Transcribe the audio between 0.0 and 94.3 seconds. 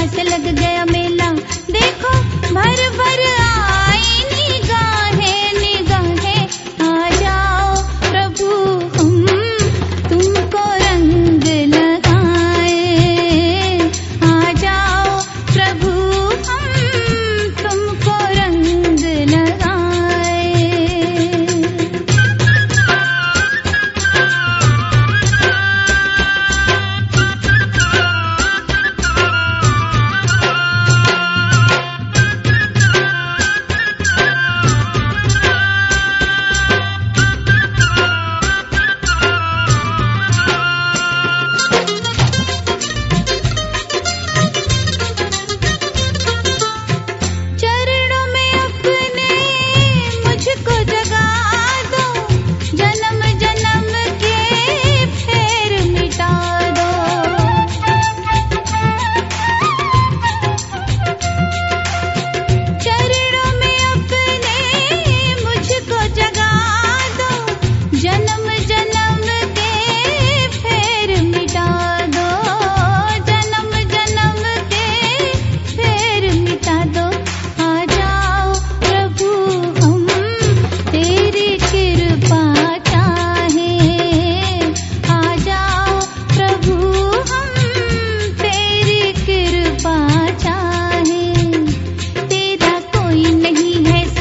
ऐसे लग गया मेरे है